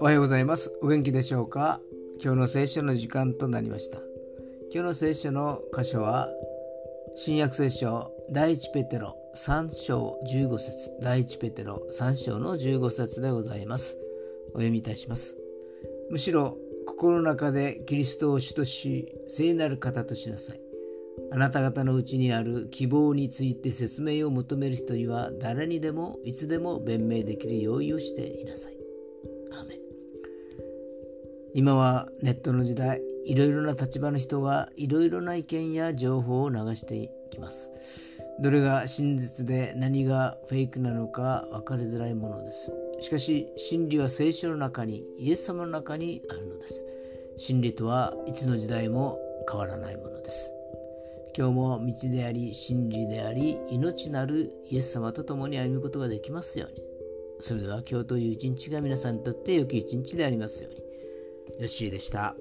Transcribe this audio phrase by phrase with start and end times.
[0.00, 0.70] おはようございます。
[0.82, 1.80] お元気でしょうか？
[2.22, 4.00] 今日の聖書の時間となりました。
[4.70, 6.28] 今日の聖書の箇所は、
[7.16, 13.96] 新約聖書第一ペテロ3章15節第一ペテロ3章の15節でございます。
[14.48, 15.38] お読みいたします。
[16.10, 20.60] むしろ心の中でキリストを主とし聖なる方としなさい。
[21.32, 28.76] あなた方のうちにある希望について説明を求める人には誰にでもいつでも弁明できる用意をしていなさい。
[29.50, 29.64] ア
[31.54, 37.70] 今はネットの時代、いろいろな立場の人がいろいろな意見や情報を流していきます。
[38.38, 42.74] どれが真実で何がフェイクなのか分かりづらいものです。
[43.00, 46.84] しかし真理は聖書の中にイエス様の中にあるのです。
[47.38, 49.18] 真理とはいつの時代も
[49.50, 50.52] 変わらないものです。
[51.34, 56.82] 今日も道であり真理であり命なるイエス様と共に歩むことができますように。
[57.40, 60.80] それでは今日という一日が皆さんにとって良き一日でありますように。
[61.60, 62.36] よッしーでした。